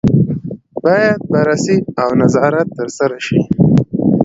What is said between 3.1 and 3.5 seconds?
شي.